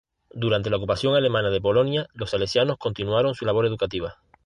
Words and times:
Durante 0.31 0.71
la 0.71 0.77
ocupación 0.77 1.13
alemana 1.13 1.51
de 1.51 1.61
Polonia 1.61 2.07
los 2.15 2.31
salesianos 2.31 2.77
continuaron 2.79 3.35
su 3.35 3.45
labor 3.45 3.67
educativa. 3.67 4.17